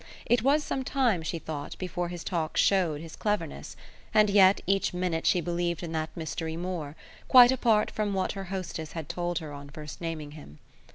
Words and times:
It 0.25 0.41
was 0.41 0.63
some 0.63 0.83
time, 0.83 1.21
she 1.21 1.37
thought, 1.37 1.77
before 1.77 2.07
his 2.09 2.23
talk 2.23 2.57
showed 2.57 3.01
his 3.01 3.15
cleverness, 3.15 3.75
and 4.15 4.31
yet 4.31 4.59
each 4.65 4.95
minute 4.95 5.27
she 5.27 5.41
believed 5.41 5.83
in 5.83 5.91
that 5.91 6.09
mystery 6.17 6.57
more, 6.57 6.95
quite 7.27 7.51
apart 7.51 7.91
from 7.91 8.15
what 8.15 8.31
her 8.31 8.45
hostess 8.45 8.93
had 8.93 9.07
told 9.07 9.37
her 9.37 9.51
on 9.53 9.69
first 9.69 10.01
naming 10.01 10.31
him. 10.31 10.57